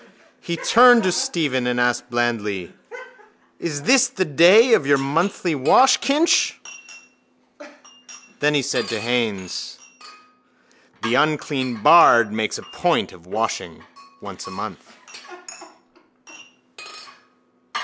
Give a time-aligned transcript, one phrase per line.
[0.39, 2.73] He turned to Stephen and asked blandly:
[3.59, 6.59] —Is this the day for your monthly wash, Kinch?
[8.39, 9.77] Then he said to Haines:
[11.03, 13.83] —The unclean bard makes a point of washing
[14.21, 14.97] once a month.